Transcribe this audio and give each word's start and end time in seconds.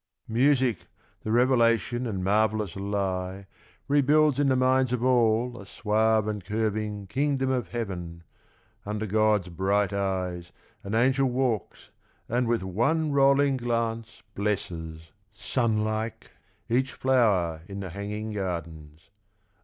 "Music, 0.27 0.87
the 1.21 1.31
revelation 1.31 2.07
and 2.07 2.23
marvellous 2.23 2.75
lie. 2.75 3.45
Rebuilds 3.87 4.39
in 4.39 4.47
the 4.47 4.55
minds 4.55 4.91
of 4.91 5.03
all 5.03 5.61
a 5.61 5.65
suave 5.67 6.27
and 6.27 6.43
curving 6.43 7.05
Kingdom 7.05 7.51
of 7.51 7.67
Heaven; 7.67 8.23
under 8.83 9.05
God's 9.05 9.49
bright 9.49 9.93
eyes 9.93 10.51
An 10.83 10.95
angel 10.95 11.29
walks 11.29 11.91
and 12.27 12.47
with 12.47 12.63
one 12.63 13.11
rolling 13.11 13.57
glance 13.57 14.23
36 14.35 14.69
Theatre 14.69 14.73
of 14.73 14.79
Varieties. 14.79 15.05
Blesses, 15.05 15.11
sun 15.33 15.83
like, 15.83 16.31
each 16.67 16.93
flower 16.93 17.61
in 17.67 17.79
the 17.81 17.91
hanging 17.91 18.31
gardens. 18.31 19.11